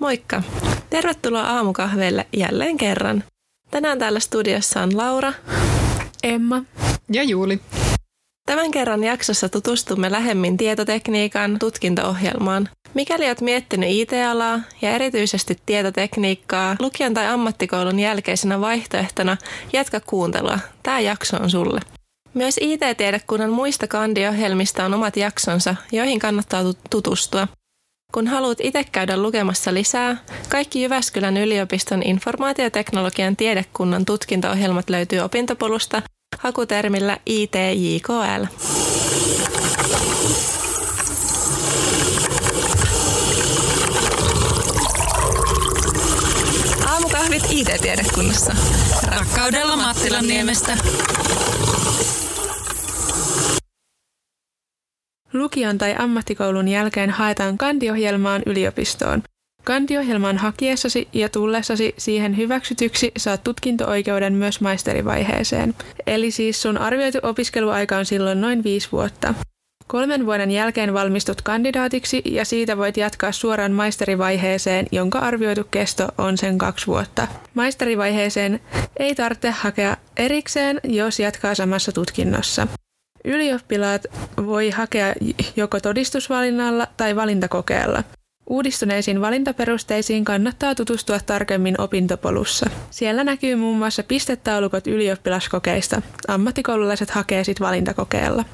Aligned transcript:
Moikka! 0.00 0.42
Tervetuloa 0.90 1.42
aamukahveille 1.42 2.26
jälleen 2.36 2.76
kerran. 2.76 3.24
Tänään 3.70 3.98
täällä 3.98 4.20
studiossa 4.20 4.82
on 4.82 4.96
Laura, 4.96 5.32
Emma 6.22 6.62
ja 7.12 7.22
Juuli. 7.22 7.60
Tämän 8.46 8.70
kerran 8.70 9.04
jaksossa 9.04 9.48
tutustumme 9.48 10.12
lähemmin 10.12 10.56
tietotekniikan 10.56 11.58
tutkinto-ohjelmaan. 11.58 12.68
Mikäli 12.94 13.26
olet 13.26 13.40
miettinyt 13.40 13.90
IT-alaa 13.92 14.60
ja 14.82 14.90
erityisesti 14.90 15.58
tietotekniikkaa 15.66 16.76
lukion 16.80 17.14
tai 17.14 17.26
ammattikoulun 17.26 18.00
jälkeisenä 18.00 18.60
vaihtoehtona, 18.60 19.36
jatka 19.72 20.00
kuuntelua. 20.00 20.58
Tämä 20.82 21.00
jakso 21.00 21.36
on 21.36 21.50
sulle. 21.50 21.80
Myös 22.34 22.58
IT-tiedekunnan 22.60 23.50
muista 23.50 23.86
kandiohjelmista 23.86 24.84
on 24.84 24.94
omat 24.94 25.16
jaksonsa, 25.16 25.74
joihin 25.92 26.18
kannattaa 26.18 26.62
tutustua. 26.90 27.48
Kun 28.12 28.26
haluat 28.26 28.58
itse 28.62 28.84
käydä 28.84 29.16
lukemassa 29.16 29.74
lisää, 29.74 30.16
kaikki 30.48 30.82
Jyväskylän 30.82 31.36
yliopiston 31.36 32.02
informaatioteknologian 32.02 33.36
tiedekunnan 33.36 34.04
tutkinto-ohjelmat 34.04 34.90
löytyy 34.90 35.18
opintopolusta 35.18 36.02
hakutermillä 36.38 37.18
ITJKL. 37.26 38.44
Aamukahvit 46.86 47.42
IT-tiedekunnassa. 47.50 48.56
Rakkaudella 49.06 49.76
Mattilan 49.76 50.26
niemestä. 50.26 50.76
Lukion 55.38 55.78
tai 55.78 55.94
ammattikoulun 55.98 56.68
jälkeen 56.68 57.10
haetaan 57.10 57.58
kandiohjelmaan 57.58 58.42
yliopistoon. 58.46 59.22
Kandiohjelmaan 59.64 60.38
hakiessasi 60.38 61.08
ja 61.12 61.28
tullessasi 61.28 61.94
siihen 61.98 62.36
hyväksytyksi 62.36 63.12
saat 63.18 63.44
tutkinto-oikeuden 63.44 64.32
myös 64.32 64.60
maisterivaiheeseen. 64.60 65.74
Eli 66.06 66.30
siis 66.30 66.62
sun 66.62 66.78
arvioitu 66.78 67.18
opiskeluaika 67.22 67.96
on 67.96 68.06
silloin 68.06 68.40
noin 68.40 68.64
viisi 68.64 68.88
vuotta. 68.92 69.34
Kolmen 69.86 70.26
vuoden 70.26 70.50
jälkeen 70.50 70.94
valmistut 70.94 71.42
kandidaatiksi 71.42 72.22
ja 72.24 72.44
siitä 72.44 72.76
voit 72.76 72.96
jatkaa 72.96 73.32
suoraan 73.32 73.72
maisterivaiheeseen, 73.72 74.86
jonka 74.92 75.18
arvioitu 75.18 75.64
kesto 75.70 76.08
on 76.18 76.38
sen 76.38 76.58
kaksi 76.58 76.86
vuotta. 76.86 77.28
Maisterivaiheeseen 77.54 78.60
ei 78.98 79.14
tarvitse 79.14 79.50
hakea 79.50 79.96
erikseen, 80.16 80.80
jos 80.84 81.20
jatkaa 81.20 81.54
samassa 81.54 81.92
tutkinnossa. 81.92 82.66
Ylioppilaat 83.24 84.02
voi 84.36 84.70
hakea 84.70 85.14
joko 85.56 85.80
todistusvalinnalla 85.80 86.86
tai 86.96 87.16
valintakokeella. 87.16 88.04
Uudistuneisiin 88.50 89.20
valintaperusteisiin 89.20 90.24
kannattaa 90.24 90.74
tutustua 90.74 91.18
tarkemmin 91.20 91.80
opintopolussa. 91.80 92.70
Siellä 92.90 93.24
näkyy 93.24 93.56
muun 93.56 93.78
muassa 93.78 94.02
pistetaulukot 94.02 94.86
ylioppilaskokeista. 94.86 96.02
Ammattikoululaiset 96.28 97.10
hakee 97.10 97.44
sit 97.44 97.60
valintakokeella. 97.60 98.44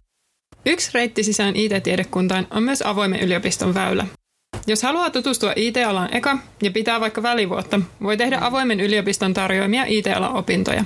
Yksi 0.67 0.91
reitti 0.95 1.23
sisään 1.23 1.57
IT-tiedekuntaan 1.57 2.47
on 2.51 2.63
myös 2.63 2.83
avoimen 2.83 3.21
yliopiston 3.21 3.75
väylä. 3.75 4.07
Jos 4.67 4.83
haluaa 4.83 5.11
tutustua 5.11 5.53
IT-alan 5.57 6.17
eka 6.17 6.39
ja 6.63 6.71
pitää 6.71 7.01
vaikka 7.01 7.23
välivuotta, 7.23 7.81
voi 8.03 8.17
tehdä 8.17 8.39
avoimen 8.41 8.81
yliopiston 8.81 9.35
tarjoamia 9.35 9.85
IT-alan 9.87 10.33
opintoja. 10.33 10.85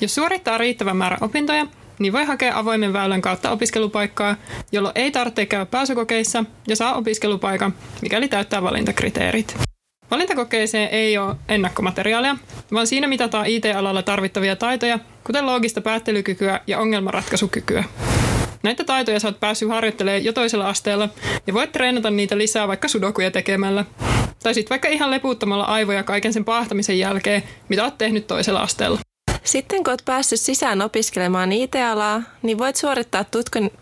Jos 0.00 0.14
suorittaa 0.14 0.58
riittävän 0.58 0.96
määrä 0.96 1.18
opintoja, 1.20 1.66
niin 1.98 2.12
voi 2.12 2.24
hakea 2.24 2.58
avoimen 2.58 2.92
väylän 2.92 3.22
kautta 3.22 3.50
opiskelupaikkaa, 3.50 4.36
jolloin 4.72 4.92
ei 4.94 5.10
tarvitse 5.10 5.46
käydä 5.46 5.66
pääsykokeissa 5.66 6.44
ja 6.68 6.76
saa 6.76 6.94
opiskelupaikan, 6.94 7.74
mikäli 8.02 8.28
täyttää 8.28 8.62
valintakriteerit. 8.62 9.56
Valintakokeeseen 10.10 10.88
ei 10.88 11.18
ole 11.18 11.36
ennakkomateriaalia, 11.48 12.36
vaan 12.72 12.86
siinä 12.86 13.06
mitataan 13.06 13.46
IT-alalla 13.46 14.02
tarvittavia 14.02 14.56
taitoja, 14.56 14.98
kuten 15.24 15.46
loogista 15.46 15.80
päättelykykyä 15.80 16.60
ja 16.66 16.78
ongelmanratkaisukykyä. 16.78 17.84
Näitä 18.62 18.84
taitoja 18.84 19.18
oot 19.24 19.40
päässyt 19.40 19.68
harjoittelemaan 19.68 20.24
jo 20.24 20.32
toisella 20.32 20.68
asteella 20.68 21.08
ja 21.46 21.54
voit 21.54 21.72
treenata 21.72 22.10
niitä 22.10 22.38
lisää 22.38 22.68
vaikka 22.68 22.88
sudokuja 22.88 23.30
tekemällä. 23.30 23.84
Tai 24.42 24.54
sitten 24.54 24.70
vaikka 24.70 24.88
ihan 24.88 25.10
leputtamalla 25.10 25.64
aivoja 25.64 26.02
kaiken 26.02 26.32
sen 26.32 26.44
paahtamisen 26.44 26.98
jälkeen, 26.98 27.42
mitä 27.68 27.84
oot 27.84 27.98
tehnyt 27.98 28.26
toisella 28.26 28.60
asteella. 28.60 28.98
Sitten 29.44 29.84
kun 29.84 29.90
olet 29.90 30.02
päässyt 30.04 30.40
sisään 30.40 30.82
opiskelemaan 30.82 31.52
IT-alaa, 31.52 32.22
niin 32.42 32.58
voit 32.58 32.76
suorittaa 32.76 33.24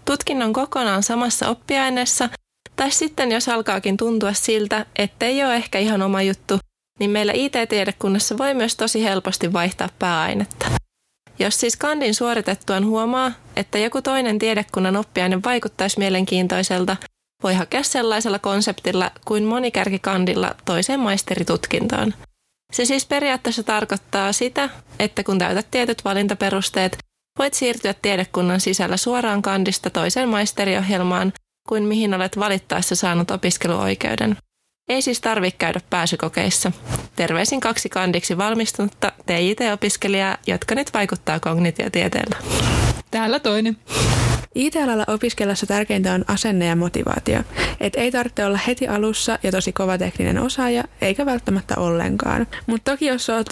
tutkinnon 0.04 0.52
kokonaan 0.52 1.02
samassa 1.02 1.48
oppiaineessa, 1.48 2.28
tai 2.76 2.90
sitten 2.90 3.32
jos 3.32 3.48
alkaakin 3.48 3.96
tuntua 3.96 4.32
siltä, 4.32 4.86
ettei 4.96 5.44
ole 5.44 5.56
ehkä 5.56 5.78
ihan 5.78 6.02
oma 6.02 6.22
juttu, 6.22 6.58
niin 6.98 7.10
meillä 7.10 7.32
IT-tiedekunnassa 7.32 8.38
voi 8.38 8.54
myös 8.54 8.76
tosi 8.76 9.04
helposti 9.04 9.52
vaihtaa 9.52 9.88
pääainetta. 9.98 10.66
Jos 11.38 11.60
siis 11.60 11.76
kandin 11.76 12.14
suoritettuaan 12.14 12.86
huomaa, 12.86 13.32
että 13.56 13.78
joku 13.78 14.02
toinen 14.02 14.38
tiedekunnan 14.38 14.96
oppiaine 14.96 15.42
vaikuttaisi 15.44 15.98
mielenkiintoiselta, 15.98 16.96
voi 17.42 17.54
hakea 17.54 17.82
sellaisella 17.82 18.38
konseptilla 18.38 19.10
kuin 19.24 19.44
monikärkikandilla 19.44 20.54
toiseen 20.64 21.00
maisteritutkintoon– 21.00 22.14
se 22.72 22.84
siis 22.84 23.06
periaatteessa 23.06 23.62
tarkoittaa 23.62 24.32
sitä, 24.32 24.68
että 24.98 25.24
kun 25.24 25.38
täytät 25.38 25.70
tietyt 25.70 26.04
valintaperusteet, 26.04 26.98
voit 27.38 27.54
siirtyä 27.54 27.94
tiedekunnan 28.02 28.60
sisällä 28.60 28.96
suoraan 28.96 29.42
kandista 29.42 29.90
toiseen 29.90 30.28
maisteriohjelmaan 30.28 31.32
kuin 31.68 31.82
mihin 31.82 32.14
olet 32.14 32.38
valittaessa 32.38 32.96
saanut 32.96 33.30
opiskeluoikeuden. 33.30 34.36
Ei 34.88 35.02
siis 35.02 35.20
tarvitse 35.20 35.58
käydä 35.58 35.80
pääsykokeissa. 35.90 36.72
Terveisin 37.16 37.60
kaksi 37.60 37.88
kandiksi 37.88 38.38
valmistunutta 38.38 39.12
TIT-opiskelijaa, 39.26 40.36
jotka 40.46 40.74
nyt 40.74 40.94
vaikuttaa 40.94 41.40
kognitiotieteellä. 41.40 42.36
Täällä 43.10 43.40
toinen. 43.40 43.76
IT-alalla 44.54 45.04
opiskellessa 45.06 45.66
tärkeintä 45.66 46.12
on 46.12 46.24
asenne 46.28 46.66
ja 46.66 46.76
motivaatio. 46.76 47.40
Et 47.80 47.96
ei 47.96 48.10
tarvitse 48.10 48.44
olla 48.44 48.58
heti 48.66 48.88
alussa 48.88 49.38
ja 49.42 49.50
tosi 49.52 49.72
kova 49.72 49.98
tekninen 49.98 50.38
osaaja, 50.38 50.84
eikä 51.00 51.26
välttämättä 51.26 51.74
ollenkaan. 51.76 52.46
Mutta 52.66 52.90
toki 52.90 53.06
jos 53.06 53.30
oot 53.30 53.46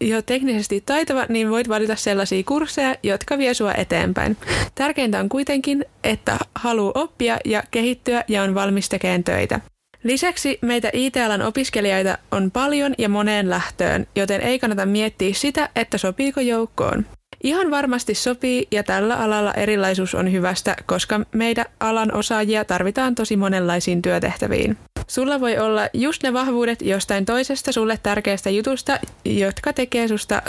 jo 0.00 0.22
teknisesti 0.22 0.82
taitava, 0.86 1.26
niin 1.28 1.50
voit 1.50 1.68
valita 1.68 1.96
sellaisia 1.96 2.42
kursseja, 2.46 2.94
jotka 3.02 3.38
vie 3.38 3.54
sua 3.54 3.74
eteenpäin. 3.74 4.36
Tärkeintä 4.74 5.20
on 5.20 5.28
kuitenkin, 5.28 5.84
että 6.04 6.38
haluaa 6.54 6.92
oppia 6.94 7.38
ja 7.44 7.62
kehittyä 7.70 8.24
ja 8.28 8.42
on 8.42 8.54
valmis 8.54 8.88
tekemään 8.88 9.24
töitä. 9.24 9.60
Lisäksi 10.02 10.58
meitä 10.62 10.90
IT-alan 10.92 11.42
opiskelijoita 11.42 12.18
on 12.30 12.50
paljon 12.50 12.94
ja 12.98 13.08
moneen 13.08 13.50
lähtöön, 13.50 14.06
joten 14.16 14.40
ei 14.40 14.58
kannata 14.58 14.86
miettiä 14.86 15.34
sitä, 15.34 15.68
että 15.76 15.98
sopiiko 15.98 16.40
joukkoon. 16.40 17.06
Ihan 17.44 17.70
varmasti 17.70 18.14
sopii 18.14 18.68
ja 18.70 18.82
tällä 18.82 19.16
alalla 19.16 19.54
erilaisuus 19.54 20.14
on 20.14 20.32
hyvästä, 20.32 20.76
koska 20.86 21.20
meidän 21.32 21.64
alan 21.80 22.14
osaajia 22.14 22.64
tarvitaan 22.64 23.14
tosi 23.14 23.36
monenlaisiin 23.36 24.02
työtehtäviin. 24.02 24.76
Sulla 25.06 25.40
voi 25.40 25.58
olla 25.58 25.88
just 25.92 26.22
ne 26.22 26.32
vahvuudet 26.32 26.82
jostain 26.82 27.24
toisesta 27.24 27.72
sulle 27.72 27.98
tärkeästä 28.02 28.50
jutusta, 28.50 28.98
jotka 29.24 29.72
tekee 29.72 30.08
susta 30.08 30.42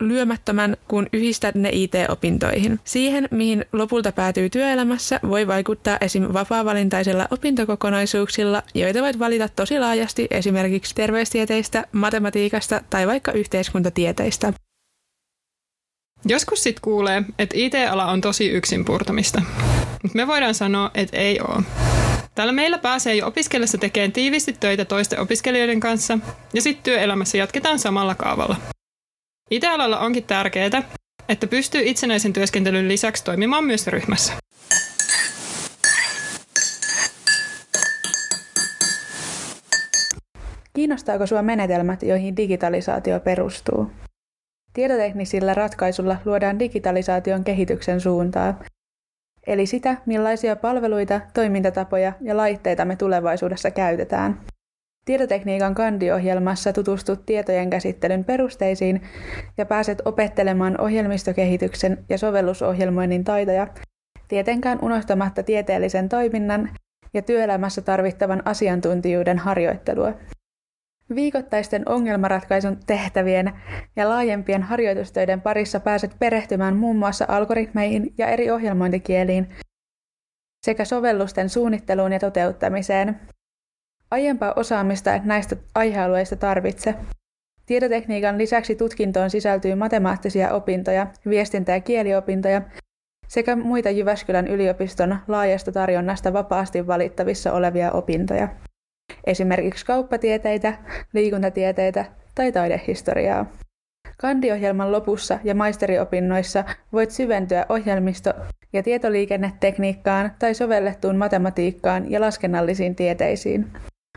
lyömättömän, 0.00 0.76
kun 0.88 1.06
yhdistät 1.12 1.54
ne 1.54 1.68
IT-opintoihin. 1.72 2.80
Siihen, 2.84 3.28
mihin 3.30 3.64
lopulta 3.72 4.12
päätyy 4.12 4.50
työelämässä, 4.50 5.20
voi 5.28 5.46
vaikuttaa 5.46 5.98
esim. 6.00 6.26
vapaa-valintaisilla 6.32 7.28
opintokokonaisuuksilla, 7.30 8.62
joita 8.74 9.02
voit 9.02 9.18
valita 9.18 9.48
tosi 9.48 9.78
laajasti 9.78 10.26
esimerkiksi 10.30 10.94
terveystieteistä, 10.94 11.84
matematiikasta 11.92 12.80
tai 12.90 13.06
vaikka 13.06 13.32
yhteiskuntatieteistä. 13.32 14.52
Joskus 16.26 16.62
sitten 16.62 16.82
kuulee, 16.82 17.22
että 17.38 17.54
IT-ala 17.58 18.06
on 18.06 18.20
tosi 18.20 18.48
yksin 18.48 18.84
purtamista. 18.84 19.42
Mutta 20.02 20.16
me 20.16 20.26
voidaan 20.26 20.54
sanoa, 20.54 20.90
että 20.94 21.16
ei 21.16 21.40
ole. 21.40 21.62
Täällä 22.34 22.52
meillä 22.52 22.78
pääsee 22.78 23.14
jo 23.14 23.26
opiskellessa 23.26 23.78
tekemään 23.78 24.12
tiivisti 24.12 24.52
töitä 24.52 24.84
toisten 24.84 25.20
opiskelijoiden 25.20 25.80
kanssa 25.80 26.18
ja 26.54 26.62
sitten 26.62 26.84
työelämässä 26.84 27.38
jatketaan 27.38 27.78
samalla 27.78 28.14
kaavalla. 28.14 28.56
IT-alalla 29.50 29.98
onkin 29.98 30.24
tärkeää, 30.24 30.82
että 31.28 31.46
pystyy 31.46 31.82
itsenäisen 31.84 32.32
työskentelyn 32.32 32.88
lisäksi 32.88 33.24
toimimaan 33.24 33.64
myös 33.64 33.86
ryhmässä. 33.86 34.32
Kiinnostaako 40.74 41.26
sinua 41.26 41.42
menetelmät, 41.42 42.02
joihin 42.02 42.36
digitalisaatio 42.36 43.20
perustuu? 43.20 43.90
Tietoteknisillä 44.74 45.54
ratkaisulla 45.54 46.16
luodaan 46.24 46.58
digitalisaation 46.58 47.44
kehityksen 47.44 48.00
suuntaa, 48.00 48.62
eli 49.46 49.66
sitä, 49.66 49.96
millaisia 50.06 50.56
palveluita, 50.56 51.20
toimintatapoja 51.34 52.12
ja 52.20 52.36
laitteita 52.36 52.84
me 52.84 52.96
tulevaisuudessa 52.96 53.70
käytetään. 53.70 54.40
Tietotekniikan 55.04 55.74
kandiohjelmassa 55.74 56.72
tutustut 56.72 57.26
tietojen 57.26 57.70
käsittelyn 57.70 58.24
perusteisiin 58.24 59.02
ja 59.58 59.66
pääset 59.66 60.02
opettelemaan 60.04 60.80
ohjelmistokehityksen 60.80 62.04
ja 62.08 62.18
sovellusohjelmoinnin 62.18 63.24
taitoja, 63.24 63.66
tietenkään 64.28 64.78
unohtamatta 64.82 65.42
tieteellisen 65.42 66.08
toiminnan 66.08 66.70
ja 67.14 67.22
työelämässä 67.22 67.82
tarvittavan 67.82 68.42
asiantuntijuuden 68.44 69.38
harjoittelua. 69.38 70.12
Viikoittaisten 71.14 71.88
ongelmanratkaisun 71.88 72.78
tehtävien 72.86 73.52
ja 73.96 74.08
laajempien 74.08 74.62
harjoitustöiden 74.62 75.40
parissa 75.40 75.80
pääset 75.80 76.16
perehtymään 76.18 76.76
muun 76.76 76.96
muassa 76.96 77.24
algoritmeihin 77.28 78.14
ja 78.18 78.26
eri 78.26 78.50
ohjelmointikieliin 78.50 79.48
sekä 80.66 80.84
sovellusten 80.84 81.48
suunnitteluun 81.48 82.12
ja 82.12 82.18
toteuttamiseen. 82.18 83.20
Aiempaa 84.10 84.52
osaamista 84.56 85.14
et 85.14 85.24
näistä 85.24 85.56
aihealueista 85.74 86.36
tarvitse. 86.36 86.94
Tietotekniikan 87.66 88.38
lisäksi 88.38 88.74
tutkintoon 88.74 89.30
sisältyy 89.30 89.74
matemaattisia 89.74 90.54
opintoja, 90.54 91.06
viestintä- 91.28 91.72
ja 91.72 91.80
kieliopintoja 91.80 92.62
sekä 93.28 93.56
muita 93.56 93.90
Jyväskylän 93.90 94.48
yliopiston 94.48 95.16
laajasta 95.28 95.72
tarjonnasta 95.72 96.32
vapaasti 96.32 96.86
valittavissa 96.86 97.52
olevia 97.52 97.92
opintoja. 97.92 98.48
Esimerkiksi 99.26 99.86
kauppatieteitä, 99.86 100.74
liikuntatieteitä 101.12 102.04
tai 102.34 102.52
taidehistoriaa. 102.52 103.46
Kandiohjelman 104.18 104.92
lopussa 104.92 105.38
ja 105.44 105.54
maisteriopinnoissa 105.54 106.64
voit 106.92 107.10
syventyä 107.10 107.66
ohjelmisto- 107.68 108.34
ja 108.72 108.82
tietoliikennetekniikkaan 108.82 110.32
tai 110.38 110.54
sovellettuun 110.54 111.16
matematiikkaan 111.16 112.10
ja 112.10 112.20
laskennallisiin 112.20 112.96
tieteisiin. 112.96 113.66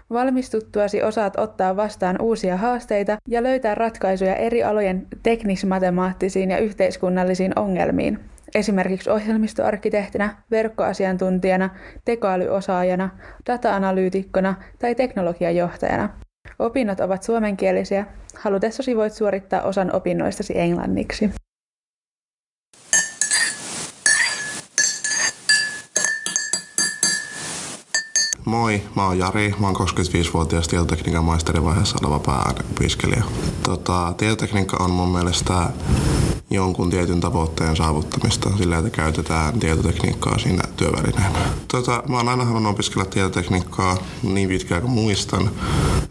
Valmistuttuasi 0.10 1.04
osaat 1.04 1.40
ottaa 1.40 1.76
vastaan 1.76 2.22
uusia 2.22 2.58
haasteita 2.58 3.18
ja 3.28 3.44
löytää 3.44 3.76
ratkaisuja 3.76 4.36
eri 4.36 4.64
alojen 4.64 5.08
teknismatemaattisiin 5.24 6.52
ja 6.52 6.58
yhteiskunnallisiin 6.58 7.60
ongelmiin, 7.60 8.20
esimerkiksi 8.56 9.10
ohjelmistoarkkitehtinä, 9.10 10.44
verkkoasiantuntijana, 10.52 11.70
tekoälyosaajana, 12.06 13.10
data-analyytikkona 13.48 14.56
tai 14.80 14.96
teknologiajohtajana. 14.96 16.10
Opinnot 16.60 17.00
ovat 17.00 17.24
suomenkielisiä. 17.24 18.06
Halutessasi 18.36 18.98
voit 18.98 19.14
suorittaa 19.14 19.62
osan 19.62 19.96
opinnoistasi 19.96 20.60
englanniksi. 20.60 21.30
Moi, 28.46 28.82
mä 28.96 29.06
oon 29.06 29.20
Jari. 29.20 29.54
Mä 29.60 29.68
oon 29.68 29.76
25-vuotias 29.76 30.68
tietotekniikan 30.68 31.24
maisterivaiheessa 31.24 31.98
oleva 32.04 32.20
pääopiskelija. 32.20 33.24
Tota, 33.64 34.14
tietotekniikka 34.18 34.78
on 34.84 34.92
mun 34.92 35.10
mielestä 35.10 35.54
jonkun 36.50 36.90
tietyn 36.90 37.20
tavoitteen 37.20 37.76
saavuttamista 37.76 38.50
sillä, 38.58 38.78
että 38.78 38.90
käytetään 38.90 39.60
tietotekniikkaa 39.60 40.38
siinä 40.40 40.64
työvälineenä. 40.78 41.40
Tota, 41.68 42.04
mä 42.10 42.18
oon 42.18 42.30
aina 42.30 42.46
halunnut 42.46 42.74
opiskella 42.74 43.06
tietotekniikkaa 43.06 43.98
niin 44.24 44.50
pitkään 44.50 44.82
kuin 44.82 44.92
muistan. 44.92 45.52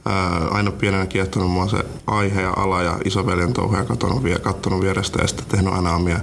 Ää, 0.05 0.49
aina 0.51 0.71
pienenä 0.71 1.07
kiehtonut 1.07 1.51
mua 1.51 1.69
se 1.69 1.85
aihe 2.07 2.43
ja 2.43 2.53
ala 2.57 2.83
ja 2.83 2.99
isoveljen 3.05 3.53
touhuja 3.53 3.85
katsonut, 3.85 4.23
katsonut 4.43 4.81
vierestä 4.81 5.23
ja 5.23 5.29
sitten 5.29 5.47
tehnyt 5.47 5.75
aina 5.75 5.95
omia 5.95 6.21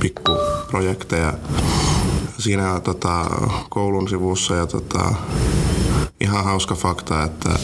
pikkuprojekteja 0.00 1.34
siinä 2.38 2.80
tota, 2.80 3.24
koulun 3.68 4.08
sivussa 4.08 4.54
ja 4.54 4.66
tota, 4.66 5.14
ihan 6.20 6.44
hauska 6.44 6.74
fakta, 6.74 7.22
että 7.24 7.58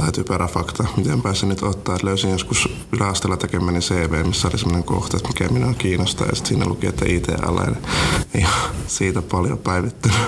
tai 0.00 0.12
typerä 0.12 0.46
fakta, 0.46 0.84
miten 0.96 1.22
pääsin 1.22 1.48
nyt 1.48 1.62
ottaa, 1.62 1.94
että 1.94 2.06
löysin 2.06 2.30
joskus 2.30 2.68
yläasteella 2.92 3.36
tekemäni 3.36 3.80
CV, 3.80 4.26
missä 4.26 4.48
oli 4.48 4.58
semmoinen 4.58 4.84
kohta, 4.84 5.16
että 5.16 5.28
mikä 5.28 5.48
minua 5.48 5.74
kiinnostaa, 5.74 6.26
ja 6.26 6.34
sitten 6.34 6.48
siinä 6.48 6.66
luki, 6.66 6.86
että 6.86 7.04
IT-ala, 7.08 7.66
ja 8.40 8.48
siitä 8.86 9.22
paljon 9.22 9.58
päivittynyt 9.58 10.18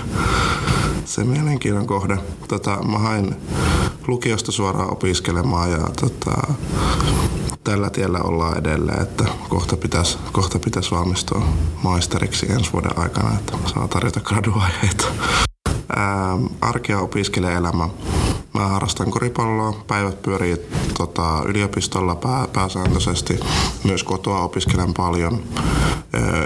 se 1.05 1.25
mielenkiinnon 1.25 1.87
kohde. 1.87 2.19
Tota, 2.49 2.83
mä 2.83 2.99
hain 2.99 3.37
lukiosta 4.07 4.53
suoraan 4.53 4.93
opiskelemaan 4.93 5.71
ja 5.71 5.89
tota, 6.01 6.55
tällä 7.65 7.91
tiellä 7.91 8.19
ollaan 8.19 8.59
edelleen, 8.59 9.03
että 9.03 9.25
kohta 9.49 9.77
pitäisi, 9.77 10.19
kohta 10.33 10.59
pitäisi 10.59 10.91
valmistua 10.91 11.49
maisteriksi 11.83 12.53
ensi 12.53 12.73
vuoden 12.73 12.99
aikana, 12.99 13.35
että 13.39 13.53
saa 13.75 13.89
tarjota 13.89 14.21
graduaiheita. 14.21 15.05
Arkea 16.61 17.01
opiskelijaelämä. 17.01 17.89
Mä 18.55 18.69
harrastan 18.69 19.11
koripalloa, 19.11 19.85
päivät 19.87 20.23
pyörii 20.23 20.57
tota, 20.99 21.43
yliopistolla 21.47 22.15
pää, 22.15 22.49
pääsääntöisesti. 22.53 23.41
Myös 23.85 24.05
kotoa 24.05 24.43
opiskelen 24.43 24.95
paljon. 24.95 25.43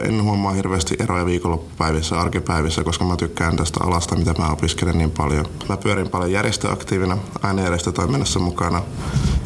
En 0.03 0.23
huomaa 0.23 0.53
hirveästi 0.53 0.97
eroja 0.99 1.27
viikonloppupäivissä, 1.27 2.21
arkipäivissä, 2.21 2.85
koska 2.85 3.05
mä 3.05 3.17
tykkään 3.17 3.57
tästä 3.57 3.85
alasta, 3.85 4.17
mitä 4.17 4.35
mä 4.39 4.51
opiskelen 4.51 4.99
niin 4.99 5.11
paljon. 5.11 5.47
Mä 5.69 5.77
pyörin 5.77 6.09
paljon 6.09 6.33
järjestöaktiivina, 6.33 7.19
aina 7.43 7.63
järjestötoiminnassa 7.63 8.39
mukana. 8.39 8.83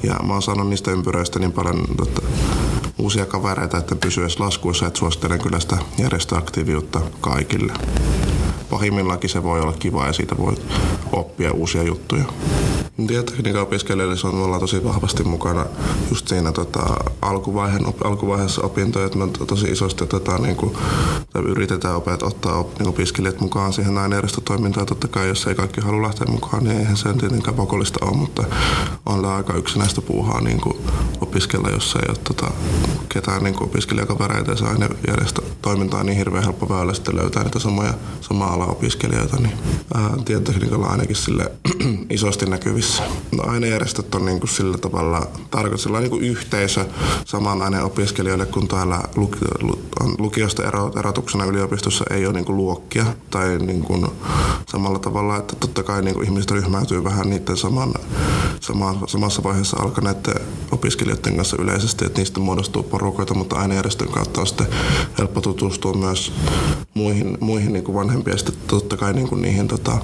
Ja 0.03 0.15
mä 0.27 0.33
oon 0.33 0.43
saanut 0.43 0.69
niistä 0.69 0.91
ympyröistä 0.91 1.39
niin 1.39 1.53
paljon 1.53 1.85
tota, 1.97 2.23
uusia 2.99 3.27
kavereita, 3.27 3.79
että 3.79 3.97
edes 4.21 4.41
laskuissa, 4.41 4.87
että 4.87 4.99
suosittelen 4.99 5.43
kyllä 5.43 5.61
sitä 5.61 5.79
järjestöaktiiviutta 5.99 7.01
kaikille. 7.21 7.73
Pahimmillaankin 8.71 9.31
se 9.31 9.43
voi 9.43 9.61
olla 9.61 9.73
kiva 9.73 10.07
ja 10.07 10.13
siitä 10.13 10.37
voi 10.39 10.55
oppia 11.13 11.53
uusia 11.53 11.83
juttuja. 11.83 12.25
Tietotekniikan 13.07 13.63
opiskelijoille 13.63 14.17
se 14.17 14.27
on 14.27 14.35
me 14.35 14.43
ollaan 14.43 14.61
tosi 14.61 14.85
vahvasti 14.85 15.25
mukana 15.25 15.67
just 16.11 16.29
siinä 16.29 16.53
tota, 16.53 16.81
alkuvaiheen, 17.23 17.87
op, 17.87 18.07
alkuvaiheessa 18.07 18.63
opintoja, 18.63 19.07
että 19.07 19.19
me 19.19 19.29
tosi 19.47 19.67
isosti 19.67 20.07
tota, 20.07 20.39
niin 20.39 20.57
kuin, 20.57 20.77
yritetään 21.35 21.97
opet, 21.97 22.23
ottaa 22.23 22.59
op, 22.59 22.79
niin 22.79 22.89
opiskelijat 22.89 23.41
mukaan 23.41 23.73
siihen 23.73 23.99
ainejärjestötoimintaan. 23.99 24.87
Totta 24.87 25.09
kai 25.09 25.29
jos 25.29 25.47
ei 25.47 25.55
kaikki 25.55 25.81
halua 25.81 26.03
lähteä 26.03 26.27
mukaan, 26.31 26.65
niin 26.65 26.79
eihän 26.79 26.97
se 26.97 27.13
tietenkään 27.13 27.57
pakollista 27.57 28.07
ole, 28.07 28.17
mutta 28.17 28.45
on 29.07 29.25
aika 29.25 29.55
yksinäistä 29.55 30.01
puuhaa 30.01 30.41
niin 30.41 30.61
kuin 30.61 30.77
opiskella, 31.21 31.71
jos 31.71 31.97
ei 31.97 32.09
ole 32.09 32.19
tota, 32.25 32.51
ketään 33.09 33.45
niin 33.45 33.63
opiskelijakavereita 33.63 34.51
ja 34.51 34.57
se 34.57 34.65
ainejärjestötoiminta 34.65 35.99
on 35.99 36.07
niin 36.07 36.19
hirveän 36.19 36.45
helppo 36.45 36.69
väylä 36.69 36.95
sitten 36.95 37.17
löytää 37.17 37.43
niitä 37.43 37.59
samoja, 37.59 37.95
samaa 38.21 38.53
ala 38.53 38.67
opiskelijoita, 38.67 39.37
niin 39.37 39.53
ää, 39.95 40.11
tietotekniikalla 40.25 40.87
ainakin 40.87 41.17
sille 41.17 41.53
isosti 42.11 42.47
näkyvissä. 42.47 42.90
No, 43.37 43.45
ainejärjestöt 43.47 44.15
on 44.15 44.25
niin 44.25 44.41
kuin 44.41 44.51
sillä 44.51 44.79
tavalla 44.79 45.27
tarkoittaa 45.51 46.01
niin 46.01 46.11
kuin 46.11 46.25
yhteisö 46.25 46.85
saman 47.25 47.63
aineen 47.63 47.85
opiskelijoille, 47.85 48.47
kun 48.47 48.69
täällä 48.69 49.01
on 50.01 50.15
lukiosta 50.19 50.63
erotuksena 50.99 51.45
yliopistossa 51.45 52.05
ei 52.11 52.27
ole 52.27 52.35
niin 52.35 52.45
kuin 52.45 52.57
luokkia 52.57 53.07
tai 53.31 53.59
niin 53.59 53.83
kuin 53.83 54.07
samalla 54.69 54.99
tavalla, 54.99 55.37
että 55.37 55.57
totta 55.57 55.83
kai 55.83 56.03
niin 56.03 56.15
kuin 56.15 56.25
ihmiset 56.25 56.51
ryhmäytyy 56.51 57.05
vähän 57.05 57.31
niiden 57.31 57.57
saman, 57.57 57.95
sama, 58.61 59.03
samassa 59.07 59.43
vaiheessa 59.43 59.77
alkaneiden 59.81 60.35
opiskelijoiden 60.73 61.37
kanssa 61.37 61.57
yleisesti, 61.63 62.05
että 62.05 62.21
niistä 62.21 62.41
muodostuu 62.41 62.83
porukoita, 62.83 63.35
mutta 63.35 63.57
ainejärjestön 63.57 64.09
kautta 64.09 64.41
on 64.41 64.47
sitten 64.47 64.67
helppo 65.19 65.41
tutustua 65.41 65.93
myös 65.93 66.33
muihin, 66.95 67.39
muihin 67.41 67.73
niin 67.73 67.85
kuin 67.85 67.95
vanhempia 67.95 68.37
sitten 68.37 68.55
totta 68.67 68.97
kai 68.97 69.13
niin 69.13 69.29
kuin 69.29 69.43
niihin 69.43 69.69
tota, 69.69 69.99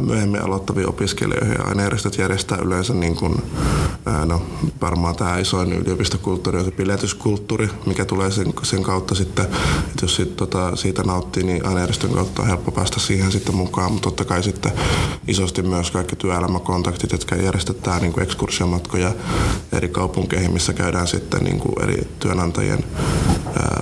myöhemmin 0.00 0.42
aloittaviin 0.42 0.88
opiskelijoihin. 0.88 1.54
Ja 1.58 1.64
ainejärjestöt 2.12 2.18
järjestää 2.18 2.58
yleensä 2.58 2.94
niin 2.94 3.16
kuin, 3.16 3.42
no, 4.24 4.42
varmaan 4.80 5.16
tämä 5.16 5.38
isoin 5.38 5.72
yliopistokulttuuri 5.72 6.58
on 6.58 6.64
se 6.64 6.70
piletyskulttuuri, 6.70 7.68
mikä 7.86 8.04
tulee 8.04 8.30
sen, 8.30 8.52
sen 8.62 8.82
kautta 8.82 9.14
sitten, 9.14 9.44
että 9.44 10.02
jos 10.02 10.16
sit, 10.16 10.36
tota, 10.36 10.76
siitä 10.76 11.02
nauttii, 11.02 11.42
niin 11.42 11.66
ainejärjestön 11.66 12.10
kautta 12.10 12.42
on 12.42 12.48
helppo 12.48 12.72
päästä 12.72 13.00
siihen 13.00 13.32
sitten 13.32 13.54
mukaan, 13.54 13.92
mutta 13.92 14.08
totta 14.08 14.24
kai 14.24 14.42
sitten 14.42 14.72
isosti 15.28 15.62
myös 15.62 15.90
kaikki 15.90 16.16
työelämäkontaktit, 16.16 17.12
jotka 17.12 17.36
järjestetään 17.36 18.02
niin 18.02 18.12
kuin 18.12 18.24
ekskursiomatkoja 18.24 19.12
eri 19.72 19.88
kaupunkeihin, 19.88 20.52
missä 20.52 20.72
käydään 20.72 21.06
sitten 21.06 21.44
niin 21.44 21.58
kuin 21.58 21.82
eri 21.82 22.08
työnantajien, 22.18 22.84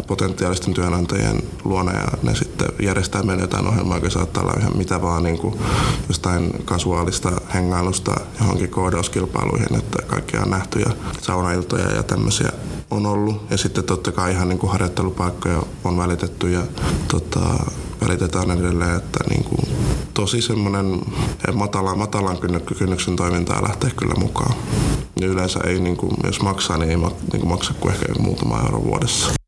potentiaalisten 0.07 0.75
työnantajien 0.75 1.43
luona 1.65 1.93
ja 1.93 2.09
ne 2.23 2.35
sitten 2.35 2.69
järjestää 2.83 3.23
meille 3.23 3.43
jotain 3.43 3.67
ohjelmaa, 3.67 3.97
joka 3.97 4.11
saattaa 4.11 4.43
olla 4.43 4.61
ihan 4.61 4.77
mitä 4.77 5.03
vaan 5.03 5.23
niin 5.23 5.39
kuin 5.39 5.55
jostain 6.09 6.51
kasuaalista 6.65 7.41
hengailusta 7.55 8.20
johonkin 8.41 8.71
koodauskilpailuihin, 8.71 9.77
että 9.79 10.03
kaikkia 10.07 10.43
on 10.43 10.51
nähty 10.51 10.79
ja 10.79 10.91
saunailtoja 11.23 11.91
ja 11.91 12.03
tämmöisiä 12.03 12.53
on 12.91 13.07
ollut. 13.07 13.51
Ja 13.51 13.59
sitten 13.59 13.85
totta 13.85 14.13
kai 14.13 14.33
ihan 14.33 14.49
niin 14.49 14.59
kuin 14.59 14.73
harjoittelupaikkoja 14.73 15.63
on 15.85 15.97
välitetty 15.97 16.51
ja 16.51 16.63
tota, 17.09 17.41
välitetään 18.01 18.51
edelleen, 18.51 18.97
että 18.97 19.19
niin 19.31 19.45
kuin, 19.45 19.61
tosi 20.15 20.43
semmoinen 20.43 21.01
matalan, 21.53 21.99
matalan 21.99 22.39
kynnyksen 22.79 23.17
toimintaa 23.17 23.63
lähtee 23.63 23.91
kyllä 23.91 24.15
mukaan. 24.15 24.55
Ja 25.21 25.27
yleensä 25.27 25.61
ei, 25.67 25.81
niin 25.81 25.97
kuin, 25.97 26.13
jos 26.25 26.43
maksaa, 26.43 26.79
niin 26.79 26.91
ei 26.91 26.97
niin 26.97 27.41
kuin 27.41 27.49
maksa 27.49 27.75
kuin 27.81 27.95
ehkä 27.95 28.07
muutama 28.19 28.61
euro 28.61 28.85
vuodessa. 28.85 29.40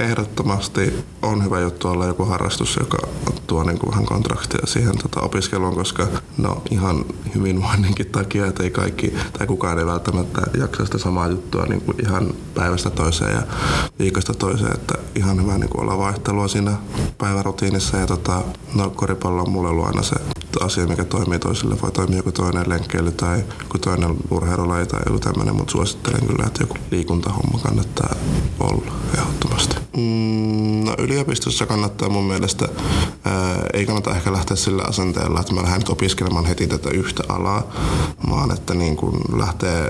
Ehdottomasti 0.00 1.04
on 1.22 1.44
hyvä 1.44 1.60
juttu 1.60 1.88
olla 1.88 2.06
joku 2.06 2.24
harrastus, 2.24 2.76
joka 2.76 2.98
tuo 3.46 3.64
niin 3.64 3.78
kuin 3.78 3.90
vähän 3.90 4.06
kontraktia 4.06 4.66
siihen 4.66 4.98
tota, 4.98 5.20
opiskeluun, 5.20 5.74
koska 5.74 6.06
no 6.38 6.62
ihan 6.70 7.04
hyvinvoinninkin 7.34 8.06
takia, 8.06 8.46
että 8.46 8.62
ei 8.62 8.70
kaikki 8.70 9.14
tai 9.38 9.46
kukaan 9.46 9.78
ei 9.78 9.86
välttämättä 9.86 10.40
jaksa 10.58 10.84
sitä 10.84 10.98
samaa 10.98 11.28
juttua 11.28 11.66
niin 11.66 11.80
kuin 11.80 11.96
ihan 12.02 12.34
päivästä 12.54 12.90
toiseen 12.90 13.32
ja 13.32 13.42
viikosta 13.98 14.34
toiseen, 14.34 14.74
että 14.74 14.94
ihan 15.14 15.42
hyvä 15.42 15.58
niin 15.58 15.70
kuin 15.70 15.80
olla 15.82 15.98
vaihtelua 15.98 16.48
siinä 16.48 16.72
päivärutiinissa 17.18 17.96
ja 17.96 18.06
tota, 18.06 18.42
no, 18.74 18.90
koripallo 18.90 19.42
on 19.42 19.50
mulle 19.50 19.68
ollut 19.68 19.86
aina 19.86 20.02
se 20.02 20.16
asia, 20.60 20.86
mikä 20.86 21.04
toimii 21.04 21.38
toisille. 21.38 21.76
Voi 21.82 21.90
toimia 21.90 22.16
joku 22.16 22.32
toinen 22.32 22.68
lenkkeily 22.68 23.12
tai 23.12 23.44
joku 23.62 23.78
toinen 23.78 24.16
urheilulaji 24.30 24.86
tai 24.86 25.00
joku 25.06 25.18
tämmöinen, 25.18 25.56
mutta 25.56 25.72
suosittelen 25.72 26.26
kyllä, 26.26 26.46
että 26.46 26.62
joku 26.62 26.74
liikuntahomma 26.90 27.58
kannattaa 27.62 28.14
olla 28.60 28.92
ehdottomasti. 29.18 29.76
Mm, 29.96 30.84
no, 30.84 30.94
yliopistossa 30.98 31.66
kannattaa 31.66 32.08
mun 32.08 32.24
mielestä, 32.24 32.68
ää, 33.24 33.62
ei 33.72 33.86
kannata 33.86 34.10
ehkä 34.10 34.32
lähteä 34.32 34.56
sillä 34.56 34.82
asenteella, 34.82 35.40
että 35.40 35.54
mä 35.54 35.62
lähden 35.62 35.78
nyt 35.78 35.88
opiskelemaan 35.88 36.44
heti 36.44 36.66
tätä 36.66 36.90
yhtä 36.90 37.22
alaa, 37.28 37.62
vaan 38.30 38.50
että 38.50 38.74
niin 38.74 38.96
kun 38.96 39.20
lähtee 39.36 39.88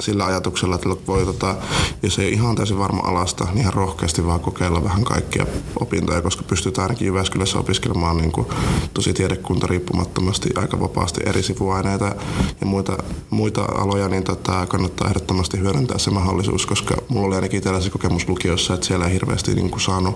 sillä 0.00 0.24
ajatuksella, 0.24 0.74
että 0.74 0.88
voi, 1.06 1.24
tota, 1.24 1.56
jos 2.02 2.18
ei 2.18 2.32
ihan 2.32 2.56
täysin 2.56 2.78
varma 2.78 3.02
alasta, 3.04 3.44
niin 3.44 3.58
ihan 3.58 3.72
rohkeasti 3.72 4.26
vaan 4.26 4.40
kokeilla 4.40 4.84
vähän 4.84 5.04
kaikkia 5.04 5.46
opintoja, 5.80 6.22
koska 6.22 6.42
pystytään 6.42 6.84
ainakin 6.84 7.06
Jyväskylässä 7.06 7.58
opiskelemaan 7.58 8.16
niin 8.16 8.32
kuin 8.32 8.46
tosi 8.94 9.12
tiedekunta 9.12 9.66
riippumattomasti 10.02 10.50
aika 10.54 10.80
vapaasti 10.80 11.20
eri 11.26 11.42
sivuaineita 11.42 12.14
ja 12.60 12.66
muita, 12.66 12.96
muita 13.30 13.64
aloja, 13.64 14.08
niin 14.08 14.24
tota, 14.24 14.66
kannattaa 14.66 15.08
ehdottomasti 15.08 15.58
hyödyntää 15.58 15.98
se 15.98 16.10
mahdollisuus, 16.10 16.66
koska 16.66 16.96
mulla 17.08 17.26
oli 17.26 17.34
ainakin 17.34 17.62
tällaisen 17.62 17.92
kokemus 17.92 18.28
lukiossa, 18.28 18.74
että 18.74 18.86
siellä 18.86 19.06
ei 19.06 19.12
hirveästi 19.12 19.54
niin 19.54 19.70
kuin 19.70 19.80
saanut 19.80 20.14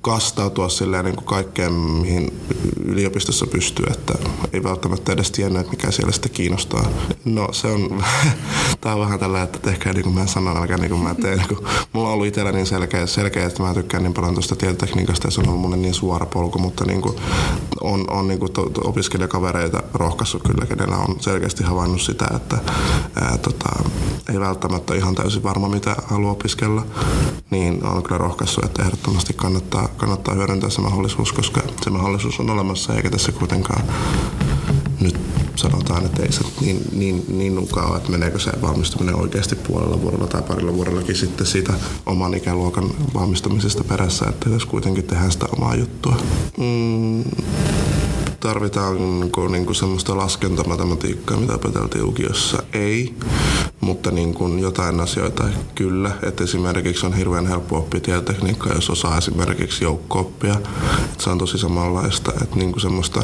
kastautua 0.00 0.68
silleen 0.68 1.04
niin 1.04 1.16
kuin 1.16 1.26
kaikkeen, 1.26 1.72
mihin 1.72 2.40
yliopistossa 2.84 3.46
pystyy, 3.46 3.86
että 3.90 4.14
ei 4.52 4.62
välttämättä 4.62 5.12
edes 5.12 5.30
tiennyt, 5.30 5.60
että 5.60 5.70
mikä 5.70 5.90
siellä 5.90 6.12
sitten 6.12 6.30
kiinnostaa. 6.30 6.88
No 7.24 7.48
se 7.52 7.68
on, 7.68 8.04
tää 8.80 8.94
on 8.94 9.00
vähän 9.00 9.18
tällä, 9.18 9.42
että 9.42 9.58
tehkää 9.58 9.92
niin 9.92 10.04
kuin 10.04 10.14
mä 10.14 10.26
sanon, 10.26 10.56
älkää 10.56 10.76
niin 10.76 10.90
kuin 10.90 11.02
mä 11.02 11.14
teen. 11.14 11.42
Kun 11.48 11.66
mulla 11.92 12.08
on 12.08 12.14
ollut 12.14 12.26
itsellä 12.26 12.52
niin 12.52 12.66
selkeä, 12.66 13.06
selkeä, 13.06 13.46
että 13.46 13.62
mä 13.62 13.74
tykkään 13.74 14.02
niin 14.02 14.14
paljon 14.14 14.34
tuosta 14.34 14.56
tietotekniikasta 14.56 15.26
ja 15.26 15.30
se 15.30 15.40
on 15.40 15.48
ollut 15.48 15.60
mun 15.60 15.82
niin 15.82 15.94
suora 15.94 16.26
polku, 16.26 16.58
mutta 16.58 16.84
niin 16.84 17.02
kuin 17.02 17.16
on, 17.80 18.04
on 18.10 18.28
niin 18.28 18.38
kuin 18.38 18.52
to, 18.52 18.70
to, 18.70 18.88
opiskelijakavereita 18.96 19.82
rohkaissut 19.94 20.42
kyllä, 20.42 20.66
kenellä 20.66 20.96
on 20.96 21.16
selkeästi 21.20 21.64
havainnut 21.64 22.00
sitä, 22.00 22.26
että 22.36 22.58
ää, 23.20 23.38
tota, 23.38 23.68
ei 24.32 24.40
välttämättä 24.40 24.94
ihan 24.94 25.14
täysin 25.14 25.42
varma, 25.42 25.68
mitä 25.68 25.96
haluaa 26.06 26.32
opiskella, 26.32 26.86
niin 27.50 27.86
on 27.86 28.02
kyllä 28.02 28.18
rohkaissut, 28.18 28.64
että 28.64 28.82
ehdottomasti 28.82 29.32
kannattaa, 29.32 29.88
kannattaa 29.96 30.34
hyödyntää 30.34 30.70
se 30.70 30.80
mahdollisuus, 30.80 31.32
koska 31.32 31.62
se 31.84 31.90
mahdollisuus 31.90 32.40
on 32.40 32.50
olemassa 32.50 32.94
eikä 32.94 33.10
tässä 33.10 33.32
kuitenkaan 33.32 33.82
nyt 35.00 35.20
sanotaan, 35.56 36.06
että 36.06 36.22
ei 36.22 36.32
se 36.32 36.40
niin, 36.60 36.80
niin, 36.92 37.24
niin 37.28 37.54
nukaa, 37.54 37.96
että 37.96 38.10
meneekö 38.10 38.38
se 38.38 38.50
valmistuminen 38.62 39.20
oikeasti 39.20 39.56
puolella 39.56 40.02
vuodella 40.02 40.26
tai 40.26 40.42
parilla 40.42 40.74
vuodellakin 40.74 41.16
sitten 41.16 41.46
siitä 41.46 41.72
oman 42.06 42.34
ikäluokan 42.34 42.90
valmistumisesta 43.14 43.84
perässä, 43.84 44.26
että 44.28 44.48
jos 44.50 44.66
kuitenkin 44.66 45.04
tehdään 45.04 45.32
sitä 45.32 45.46
omaa 45.56 45.74
juttua. 45.74 46.16
Mm, 46.58 47.24
tarvitaan 48.46 49.20
niin 49.20 49.32
kuin, 49.32 49.52
niin 49.52 49.66
kuin 49.66 49.76
semmoista 49.76 50.16
laskentamatematiikkaa, 50.16 51.36
mitä 51.36 51.54
opeteltiin 51.54 52.06
lukiossa? 52.06 52.62
Ei, 52.72 53.14
mutta 53.80 54.10
niin 54.10 54.58
jotain 54.60 55.00
asioita 55.00 55.44
kyllä. 55.74 56.10
Että 56.22 56.44
esimerkiksi 56.44 57.06
on 57.06 57.12
hirveän 57.12 57.46
helppo 57.46 57.76
oppia 57.76 58.00
tietotekniikkaa, 58.00 58.72
jos 58.72 58.90
osaa 58.90 59.18
esimerkiksi 59.18 59.84
joukko-oppia. 59.84 60.52
Että 61.04 61.24
se 61.24 61.30
on 61.30 61.38
tosi 61.38 61.58
samanlaista, 61.58 62.32
että 62.42 62.56
niin 62.56 62.72
kuin 62.72 62.80
semmoista 62.80 63.22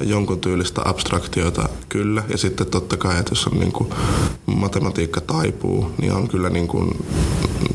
jonkun 0.00 0.40
tyylistä 0.40 0.82
abstraktioita 0.84 1.68
kyllä. 1.88 2.22
Ja 2.28 2.38
sitten 2.38 2.66
totta 2.66 2.96
kai, 2.96 3.18
että 3.18 3.32
jos 3.32 3.46
on 3.46 3.58
niin 3.58 3.72
kuin 3.72 3.90
matematiikka 4.46 5.20
taipuu, 5.20 5.90
niin 6.00 6.12
on 6.12 6.28
kyllä 6.28 6.50
niin 6.50 6.68
kuin 6.68 6.96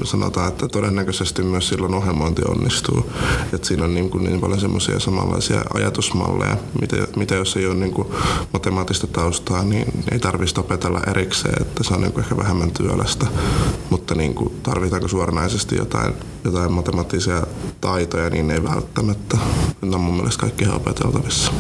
sanotaan, 0.03 0.47
että 0.47 0.67
todennäköisesti 0.67 1.41
myös 1.41 1.69
silloin 1.69 1.93
ohjelmointi 1.93 2.41
onnistuu. 2.47 3.11
Että 3.53 3.67
siinä 3.67 3.83
on 3.83 3.93
niin, 3.93 4.09
kuin 4.09 4.23
niin 4.23 4.41
paljon 4.41 4.59
semmoisia 4.59 4.99
samanlaisia 4.99 5.61
ajatusmalleja, 5.73 6.57
mitä, 6.81 6.95
mitä 7.15 7.35
jos 7.35 7.57
ei 7.57 7.65
ole 7.67 7.75
niin 7.75 7.93
kuin 7.93 8.07
matemaattista 8.53 9.07
taustaa, 9.07 9.63
niin 9.63 10.03
ei 10.11 10.19
tarvitsisi 10.19 10.59
opetella 10.59 11.01
erikseen, 11.07 11.61
että 11.61 11.83
se 11.83 11.93
on 11.93 12.01
niin 12.01 12.13
kuin 12.13 12.23
ehkä 12.23 12.37
vähemmän 12.37 12.71
työlästä. 12.71 13.25
Mutta 13.89 14.15
niin 14.15 14.33
kuin, 14.35 14.59
tarvitaanko 14.63 15.07
suoranaisesti 15.07 15.75
jotain, 15.75 16.13
jotain 16.43 16.71
matemaattisia 16.71 17.43
taitoja, 17.81 18.29
niin 18.29 18.51
ei 18.51 18.63
välttämättä. 18.63 19.37
Ne 19.81 19.95
on 19.95 20.01
mun 20.01 20.15
mielestä 20.15 20.41
kaikki 20.41 20.63
ihan 20.63 20.77
opeteltavissa. 20.77 21.51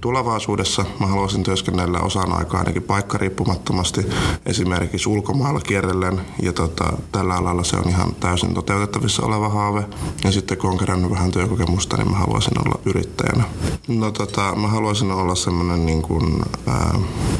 Tulevaisuudessa 0.00 0.84
mä 1.00 1.06
haluaisin 1.06 1.42
työskennellä 1.42 2.00
osan 2.00 2.32
aikaa 2.32 2.58
ainakin 2.60 2.82
paikkariippumattomasti, 2.82 4.06
esimerkiksi 4.46 5.08
ulkomailla 5.08 5.60
kierrellen, 5.60 6.20
ja 6.42 6.52
tota, 6.52 6.92
tällä 7.12 7.34
alalla 7.34 7.64
se 7.64 7.76
on 7.76 7.88
ihan 7.88 8.14
täysin 8.14 8.54
toteutettavissa 8.54 9.26
oleva 9.26 9.48
haave. 9.48 9.84
Ja 10.24 10.32
sitten 10.32 10.58
kun 10.58 10.70
on 10.70 10.78
kerännyt 10.78 11.10
vähän 11.10 11.30
työkokemusta, 11.30 11.96
niin 11.96 12.10
mä 12.10 12.16
haluaisin 12.18 12.66
olla 12.66 12.80
yrittäjänä. 12.84 13.44
No 13.88 14.10
tota, 14.10 14.54
mä 14.56 14.68
haluaisin 14.68 15.10
olla 15.10 15.34
semmoinen 15.34 15.86
niin 15.86 16.02
kuin, 16.02 16.42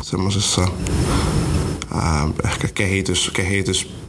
semmoisessa 0.03 0.63
äh, 1.97 2.29
ehkä 2.45 2.69
kehitys, 2.75 3.31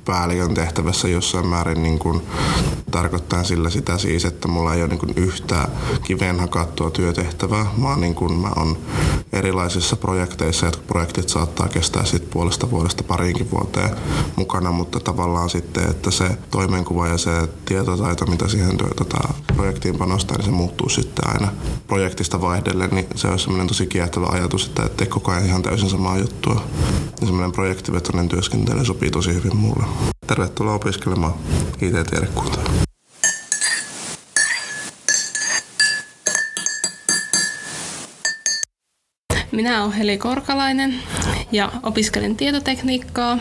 kehityspäällikön 0.09 0.53
tehtävässä 0.53 1.07
jossain 1.07 1.47
määrin 1.47 1.83
niin 1.83 1.99
kuin, 1.99 2.21
tarkoittaa 2.91 3.43
sillä 3.43 3.69
sitä 3.69 3.97
siis, 3.97 4.25
että 4.25 4.47
mulla 4.47 4.73
ei 4.73 4.81
ole 4.81 4.89
niin 4.89 4.99
kuin 4.99 5.13
yhtä 5.15 5.67
kiveen 6.03 6.39
hakattua 6.39 6.91
työtehtävää, 6.91 7.65
vaan 7.81 8.01
niin 8.01 8.15
kuin 8.15 8.33
mä 8.33 8.49
on 8.55 8.77
erilaisissa 9.33 9.95
projekteissa, 9.95 10.65
jotka 10.65 10.83
projektit 10.87 11.29
saattaa 11.29 11.67
kestää 11.67 12.05
sit 12.05 12.29
puolesta 12.29 12.71
vuodesta 12.71 13.03
pariinkin 13.03 13.51
vuoteen 13.51 13.89
mukana, 14.35 14.71
mutta 14.71 14.99
tavallaan 14.99 15.49
sitten, 15.49 15.89
että 15.89 16.11
se 16.11 16.29
toimenkuva 16.51 17.07
ja 17.07 17.17
se 17.17 17.31
tietotaito, 17.65 18.25
mitä 18.25 18.47
siihen 18.47 18.77
tota, 18.77 19.33
projektiin 19.55 19.97
panostaa, 19.97 20.37
niin 20.37 20.45
se 20.45 20.51
muuttuu 20.51 20.89
sitten 20.89 21.27
aina 21.27 21.51
projektista 21.87 22.41
vaihdellen, 22.41 22.89
niin 22.89 23.07
se 23.15 23.27
on 23.27 23.39
semmoinen 23.39 23.67
tosi 23.67 23.87
kiehtova 23.87 24.27
ajatus, 24.27 24.65
että 24.65 24.83
et 24.83 24.97
tee 24.97 25.07
koko 25.07 25.31
ajan 25.31 25.45
ihan 25.45 25.61
täysin 25.61 25.89
samaa 25.89 26.17
juttua. 26.17 26.63
Ja 27.21 27.27
semmoinen 27.27 27.51
projektivetoinen 27.51 28.29
työskentely 28.29 28.85
sopii 28.85 29.11
tosi 29.11 29.33
hyvin 29.33 29.57
mulle. 29.57 29.83
Tervetuloa 30.27 30.73
opiskelemaan 30.73 31.33
IT-tiedekuntaa. 31.81 32.63
Minä 39.51 39.83
olen 39.83 39.93
Heli 39.93 40.17
Korkalainen 40.17 40.93
ja 41.51 41.71
opiskelen 41.83 42.35
tietotekniikkaa 42.35 43.39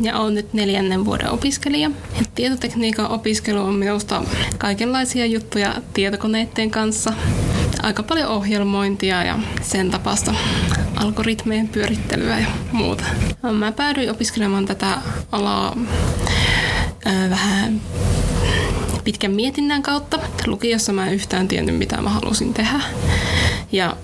ja 0.00 0.18
olen 0.18 0.34
nyt 0.34 0.52
neljännen 0.52 1.04
vuoden 1.04 1.30
opiskelija. 1.30 1.90
Ja 2.16 2.22
tietotekniikan 2.34 3.10
opiskelu 3.10 3.60
on 3.60 3.74
minusta 3.74 4.22
kaikenlaisia 4.58 5.26
juttuja 5.26 5.74
tietokoneiden 5.94 6.70
kanssa. 6.70 7.12
Aika 7.82 8.02
paljon 8.02 8.28
ohjelmointia 8.28 9.24
ja 9.24 9.38
sen 9.62 9.90
tapasta 9.90 10.34
algoritmeen 11.00 11.68
pyörittelyä 11.68 12.38
ja 12.38 12.46
muuta. 12.72 13.04
Mä 13.52 13.72
päädyin 13.72 14.10
opiskelemaan 14.10 14.66
tätä 14.66 14.98
alaa 15.32 15.76
äh, 17.06 17.30
vähän 17.30 17.80
pitkän 19.04 19.30
mietinnän 19.30 19.82
kautta. 19.82 20.18
Lukiossa 20.46 20.92
mä 20.92 21.06
en 21.06 21.14
yhtään 21.14 21.48
tiennyt, 21.48 21.78
mitä 21.78 22.02
mä 22.02 22.10
halusin 22.10 22.54
tehdä. 22.54 22.80
Ja 23.72 23.96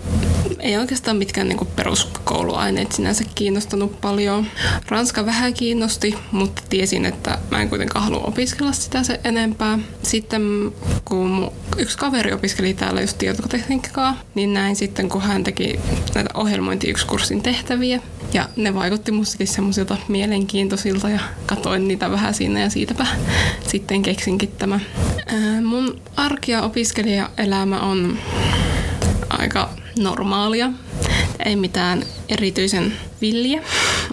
ei 0.59 0.77
oikeastaan 0.77 1.17
mitkään 1.17 1.49
niin 1.49 1.67
peruskouluaineet 1.77 2.93
sinänsä 2.93 3.25
kiinnostanut 3.35 4.01
paljon. 4.01 4.47
Ranska 4.89 5.27
vähän 5.27 5.55
kiinnosti, 5.55 6.15
mutta 6.33 6.63
tiesin, 6.69 7.07
että 7.07 7.36
mä 7.57 7.63
en 7.63 7.69
kuitenkaan 7.69 8.05
halua 8.05 8.21
opiskella 8.21 8.73
sitä 8.73 9.03
se 9.03 9.21
enempää. 9.25 9.79
Sitten 10.03 10.73
kun 11.05 11.31
mun 11.31 11.53
yksi 11.79 11.99
kaveri 11.99 12.33
opiskeli 12.33 12.75
täällä 12.75 13.01
just 13.01 13.19
tietotekniikkaa, 13.19 14.17
niin 14.35 14.55
näin 14.55 14.77
sitten, 14.77 15.09
kun 15.09 15.23
hän 15.23 15.45
teki 15.45 15.81
näitä 16.15 16.31
ohjelmointi 16.35 16.95
kurssin 17.07 17.43
tehtäviä. 17.43 18.01
Ja 18.33 18.49
ne 18.57 18.75
vaikutti 18.75 19.13
mustakin 19.13 19.47
semmoisilta 19.47 19.97
mielenkiintoisilta 20.09 21.09
ja 21.09 21.21
katoin 21.47 21.89
niitä 21.89 22.11
vähän 22.11 22.35
siinä 22.35 22.61
ja 22.61 22.71
siitäpä 22.71 23.07
sitten 23.69 24.03
keksinkin 24.03 24.53
tämä. 24.59 24.81
Mun 25.65 26.01
arki- 26.17 26.53
ja 26.53 26.63
opiskelijaelämä 26.63 27.81
on 27.81 28.19
aika 29.29 29.71
normaalia. 29.99 30.71
Ei 31.45 31.57
mitään 31.57 32.03
erityisen 32.29 32.93
villiä 33.21 33.63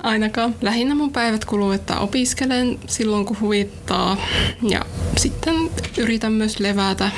ainakaan. 0.04 0.56
Lähinnä 0.62 0.96
mun 0.96 1.12
päivät 1.12 1.46
kuluu, 1.46 1.72
että 1.72 2.00
opiskelen 2.00 2.80
silloin 2.88 3.26
kun 3.26 3.40
huvittaa 3.40 4.18
ja 4.70 4.86
sitten 5.18 5.56
yritän 5.98 6.34
myös 6.34 6.60
levätä 6.60 7.12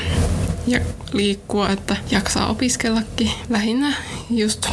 ja 0.67 0.79
liikkua, 1.13 1.69
että 1.69 1.97
jaksaa 2.11 2.49
opiskellakin. 2.49 3.31
Lähinnä 3.49 3.93
just 4.29 4.67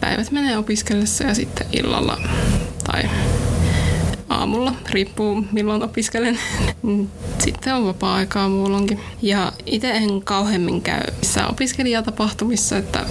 päivät 0.00 0.30
menee 0.30 0.58
opiskellessa 0.58 1.24
ja 1.24 1.34
sitten 1.34 1.66
illalla 1.72 2.20
tai 2.84 3.02
aamulla, 4.28 4.72
riippuu 4.90 5.44
milloin 5.52 5.82
opiskelen. 5.82 6.38
Sitten 7.44 7.74
on 7.74 7.86
vapaa-aikaa 7.86 8.48
muulloinkin. 8.48 9.00
Ja 9.22 9.52
itse 9.66 9.90
en 9.90 10.22
kauheammin 10.22 10.82
käy 10.82 11.00
missään 11.18 11.50
opiskelijatapahtumissa, 11.50 12.76
että 12.76 13.06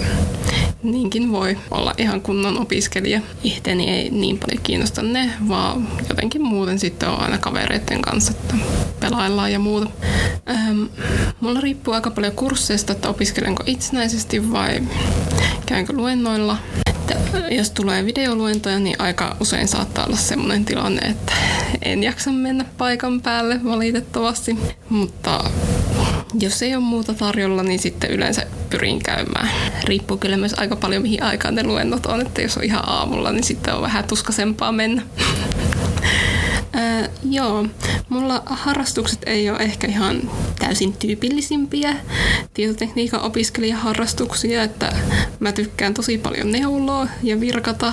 niinkin 0.82 1.32
voi 1.32 1.58
olla 1.70 1.94
ihan 1.98 2.20
kunnon 2.20 2.58
opiskelija. 2.58 3.20
Ihteni 3.44 3.90
ei 3.90 4.10
niin 4.10 4.38
paljon 4.38 4.62
kiinnosta 4.62 5.02
ne, 5.02 5.30
vaan 5.48 5.88
jotenkin 6.08 6.42
muuten 6.42 6.78
sitten 6.78 7.08
on 7.08 7.20
aina 7.20 7.38
kavereiden 7.38 8.02
kanssa, 8.02 8.32
että 8.32 8.54
pelaillaan 9.00 9.52
ja 9.52 9.58
muuta. 9.58 9.90
Ähm, 10.50 10.82
mulla 11.40 11.60
riippuu 11.60 11.94
aika 11.94 12.10
paljon 12.10 12.32
kursseista, 12.32 12.92
että 12.92 13.08
opiskelenko 13.08 13.62
itsenäisesti 13.66 14.52
vai 14.52 14.82
käynkö 15.66 15.92
luennoilla. 15.92 16.56
Että 16.90 17.14
jos 17.50 17.70
tulee 17.70 18.04
videoluentoja, 18.04 18.78
niin 18.78 18.96
aika 18.98 19.36
usein 19.40 19.68
saattaa 19.68 20.06
olla 20.06 20.16
sellainen 20.16 20.64
tilanne, 20.64 21.08
että 21.08 21.32
en 21.82 22.02
jaksa 22.02 22.32
mennä 22.32 22.64
paikan 22.78 23.20
päälle 23.20 23.64
valitettavasti. 23.64 24.58
Mutta 24.88 25.50
jos 26.40 26.62
ei 26.62 26.74
ole 26.74 26.84
muuta 26.84 27.14
tarjolla, 27.14 27.62
niin 27.62 27.78
sitten 27.78 28.10
yleensä 28.10 28.46
pyrin 28.70 29.02
käymään. 29.02 29.48
Riippuu 29.84 30.16
kyllä 30.16 30.36
myös 30.36 30.54
aika 30.54 30.76
paljon 30.76 31.02
mihin 31.02 31.22
aikaan 31.22 31.54
ne 31.54 31.64
luennot 31.64 32.06
on, 32.06 32.20
että 32.20 32.42
jos 32.42 32.56
on 32.56 32.64
ihan 32.64 32.88
aamulla, 32.88 33.32
niin 33.32 33.44
sitten 33.44 33.74
on 33.74 33.82
vähän 33.82 34.04
tuskasempaa 34.04 34.72
mennä. 34.72 35.02
Ää, 36.72 37.08
joo, 37.30 37.66
mulla 38.08 38.42
harrastukset 38.46 39.18
ei 39.26 39.50
ole 39.50 39.58
ehkä 39.58 39.86
ihan 39.86 40.30
täysin 40.58 40.92
tyypillisimpiä 40.92 41.96
tietotekniikan 42.54 43.20
opiskelijaharrastuksia, 43.20 44.62
että 44.62 44.92
mä 45.40 45.52
tykkään 45.52 45.94
tosi 45.94 46.18
paljon 46.18 46.52
neuloa 46.52 47.08
ja 47.22 47.40
virkata. 47.40 47.92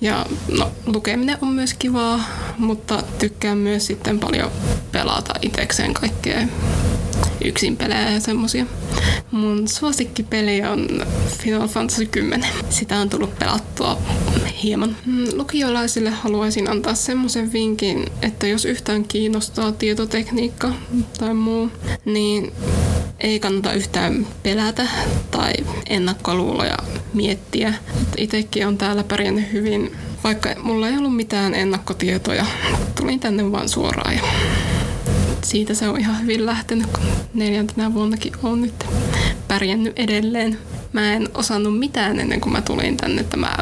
Ja 0.00 0.26
no, 0.58 0.70
lukeminen 0.86 1.38
on 1.40 1.48
myös 1.48 1.74
kivaa, 1.74 2.24
mutta 2.58 3.02
tykkään 3.18 3.58
myös 3.58 3.86
sitten 3.86 4.18
paljon 4.18 4.50
pelata 4.92 5.34
itsekseen 5.42 5.94
kaikkea 5.94 6.40
yksin 7.44 7.76
pelejä 7.76 8.10
ja 8.10 8.20
semmosia. 8.20 8.66
Mun 9.30 9.68
suosikkipeli 9.68 10.62
on 10.62 10.88
Final 11.42 11.68
Fantasy 11.68 12.06
10. 12.06 12.48
Sitä 12.70 12.98
on 12.98 13.10
tullut 13.10 13.38
pelattua 13.38 13.98
hieman. 14.62 14.96
Mm, 15.06 15.26
lukiolaisille 15.32 16.10
haluaisin 16.10 16.70
antaa 16.70 16.94
semmoisen 16.94 17.52
vinkin, 17.52 18.06
että 18.22 18.46
jos 18.46 18.64
yhtään 18.64 19.04
kiinnostaa 19.04 19.72
tietotekniikka 19.72 20.72
tai 21.18 21.34
muu, 21.34 21.70
niin 22.04 22.52
ei 23.20 23.40
kannata 23.40 23.72
yhtään 23.72 24.26
pelätä 24.42 24.86
tai 25.30 25.52
ennakkoluuloja 25.88 26.76
miettiä. 27.14 27.74
Itsekin 28.16 28.66
on 28.66 28.78
täällä 28.78 29.04
pärjännyt 29.04 29.52
hyvin, 29.52 29.92
vaikka 30.24 30.54
mulla 30.62 30.88
ei 30.88 30.98
ollut 30.98 31.16
mitään 31.16 31.54
ennakkotietoja. 31.54 32.46
Tulin 32.94 33.20
tänne 33.20 33.52
vaan 33.52 33.68
suoraan 33.68 34.14
ja 34.14 34.22
siitä 35.48 35.74
se 35.74 35.88
on 35.88 36.00
ihan 36.00 36.22
hyvin 36.22 36.46
lähtenyt, 36.46 36.86
kun 36.86 37.04
neljäntenä 37.34 37.94
vuonnakin 37.94 38.32
on 38.42 38.62
nyt 38.62 38.84
pärjännyt 39.48 39.98
edelleen. 39.98 40.58
Mä 40.92 41.12
en 41.12 41.28
osannut 41.34 41.78
mitään 41.78 42.20
ennen 42.20 42.40
kuin 42.40 42.52
mä 42.52 42.60
tulin 42.60 42.96
tänne, 42.96 43.20
että 43.20 43.36
mä 43.36 43.56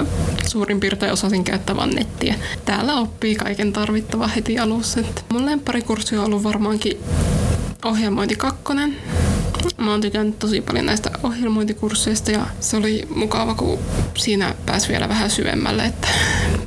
suurin 0.46 0.80
piirtein 0.80 1.12
osasin 1.12 1.44
käyttää 1.44 1.76
vaan 1.76 1.90
nettiä. 1.90 2.34
Täällä 2.64 2.94
oppii 2.94 3.34
kaiken 3.34 3.72
tarvittava 3.72 4.26
heti 4.26 4.58
alussa. 4.58 5.00
Mun 5.32 5.46
lempparikurssi 5.46 6.16
on 6.16 6.24
ollut 6.24 6.42
varmaankin 6.42 6.98
ohjelmointi 7.84 8.36
kakkonen. 8.36 8.96
Mä 9.78 9.90
oon 9.90 10.00
tykännyt 10.00 10.38
tosi 10.38 10.60
paljon 10.60 10.86
näistä 10.86 11.10
ohjelmointikursseista 11.22 12.30
ja 12.30 12.46
se 12.60 12.76
oli 12.76 13.08
mukava, 13.14 13.54
kun 13.54 13.78
siinä 14.16 14.54
pääsi 14.66 14.88
vielä 14.88 15.08
vähän 15.08 15.30
syvemmälle, 15.30 15.84
että 15.84 16.08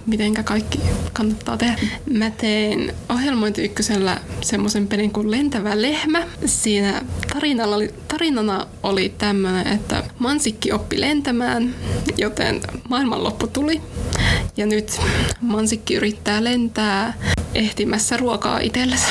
mitenkä 0.10 0.44
kaikki 0.44 0.80
kannattaa 1.14 1.58
tehdä. 1.58 1.78
Mä 2.14 2.32
tein 2.32 2.94
ohjelmointi 3.10 3.64
ykkösellä 3.64 4.18
semmoisen 4.42 4.88
pelin 4.88 5.12
kuin 5.12 5.32
Lentävä 5.32 5.82
lehmä. 5.82 6.28
Siinä 6.46 7.02
tarinalla 7.34 7.76
oli, 7.76 7.94
tarinana 8.08 8.68
oli 8.84 9.14
tämmöinen, 9.18 9.68
että 9.68 10.04
mansikki 10.20 10.72
oppi 10.72 11.02
lentämään, 11.02 11.76
joten 12.18 12.62
maailmanloppu 12.90 13.48
tuli. 13.48 13.82
Ja 14.58 14.66
nyt 14.66 15.02
mansikki 15.42 15.94
yrittää 15.94 16.44
lentää 16.44 17.14
ehtimässä 17.56 18.18
ruokaa 18.18 18.60
itsellensä 18.60 19.08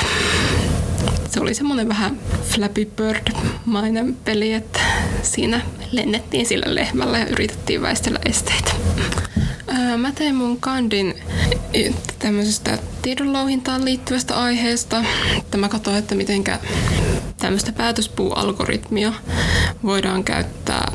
se 1.31 1.41
oli 1.41 1.55
semmoinen 1.55 1.89
vähän 1.89 2.19
Flappy 2.43 2.85
Bird-mainen 2.85 4.17
peli, 4.25 4.53
että 4.53 4.81
siinä 5.23 5.61
lennettiin 5.93 6.47
sillä 6.47 6.75
lehmällä 6.75 7.19
ja 7.19 7.27
yritettiin 7.27 7.83
väistellä 7.83 8.19
esteitä. 8.25 8.71
Mä 9.97 10.13
tein 10.13 10.35
mun 10.35 10.61
kandin 10.61 11.15
tämmöisestä 12.19 12.79
tiedonlouhintaan 13.03 13.85
liittyvästä 13.85 14.37
aiheesta. 14.43 15.05
Että 15.39 15.59
mä 15.59 15.69
katsoin, 15.69 15.97
että 15.97 16.15
mitenkä 16.15 16.59
tämmöistä 17.37 17.73
päätöspuualgoritmia 17.73 19.13
voidaan 19.85 20.25
käyttää 20.25 20.93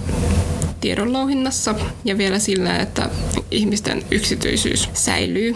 tiedonlouhinnassa 0.81 1.75
ja 2.05 2.17
vielä 2.17 2.39
sillä, 2.39 2.77
että 2.77 3.09
ihmisten 3.51 4.03
yksityisyys 4.11 4.89
säilyy, 4.93 5.55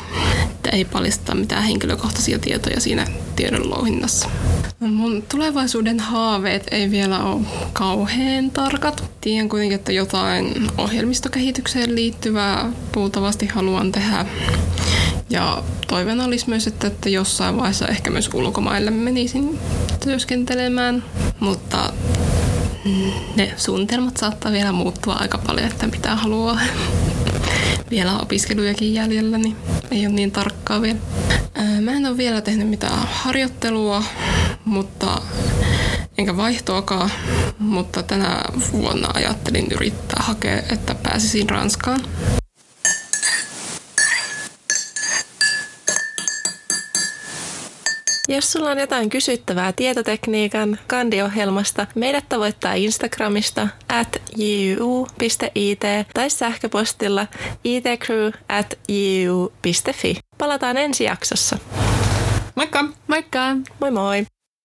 että 0.51 0.69
ei 0.69 0.85
paljasta 0.85 1.35
mitään 1.35 1.63
henkilökohtaisia 1.63 2.39
tietoja 2.39 2.79
siinä 2.79 3.07
tiedonlouhinnassa. 3.37 4.29
Mun 4.79 5.23
tulevaisuuden 5.29 5.99
haaveet 5.99 6.63
ei 6.71 6.91
vielä 6.91 7.23
ole 7.23 7.41
kauhean 7.73 8.51
tarkat. 8.51 9.03
Tiedän 9.21 9.49
kuitenkin, 9.49 9.75
että 9.75 9.91
jotain 9.91 10.67
ohjelmistokehitykseen 10.77 11.95
liittyvää 11.95 12.71
puultavasti 12.91 13.45
haluan 13.45 13.91
tehdä. 13.91 14.25
Ja 15.29 15.63
toivena 15.87 16.25
olisi 16.25 16.49
myös, 16.49 16.67
että, 16.67 16.87
että 16.87 17.09
jossain 17.09 17.57
vaiheessa 17.57 17.87
ehkä 17.87 18.09
myös 18.09 18.29
ulkomaille 18.33 18.91
menisin 18.91 19.59
työskentelemään, 20.03 21.03
mutta 21.39 21.93
ne 23.35 23.53
suunnitelmat 23.57 24.17
saattaa 24.17 24.51
vielä 24.51 24.71
muuttua 24.71 25.13
aika 25.13 25.37
paljon, 25.37 25.67
että 25.67 25.87
mitä 25.87 26.15
haluaa. 26.15 26.59
vielä 27.89 28.17
opiskelujakin 28.19 28.93
jäljellä, 28.93 29.37
niin 29.37 29.55
ei 29.91 30.05
ole 30.05 30.15
niin 30.15 30.31
tarkkaa 30.31 30.81
vielä. 30.81 30.99
Mä 31.81 31.91
en 31.91 32.05
ole 32.05 32.17
vielä 32.17 32.41
tehnyt 32.41 32.69
mitään 32.69 33.07
harjoittelua, 33.11 34.03
mutta 34.65 35.21
enkä 36.17 36.37
vaihtoakaan, 36.37 37.11
mutta 37.59 38.03
tänä 38.03 38.41
vuonna 38.71 39.09
ajattelin 39.13 39.67
yrittää 39.71 40.23
hakea, 40.23 40.61
että 40.71 40.95
pääsisin 40.95 41.49
Ranskaan. 41.49 41.99
Jos 48.27 48.51
sulla 48.51 48.69
on 48.69 48.77
jotain 48.79 49.09
kysyttävää 49.09 49.73
tietotekniikan 49.73 50.79
kandiohjelmasta, 50.87 51.87
meidät 51.95 52.29
tavoittaa 52.29 52.73
Instagramista 52.73 53.67
at 53.89 54.21
juu.it 54.37 55.79
tai 56.13 56.29
sähköpostilla 56.29 57.27
itcrew 57.63 58.31
at 58.49 58.79
juu.fi. 58.89 60.17
Palataan 60.37 60.77
ensi 60.77 61.03
jaksossa. 61.03 61.57
Moikka! 62.55 62.85
Moikka! 63.07 63.55
Moi 63.79 63.91
moi! 63.91 64.25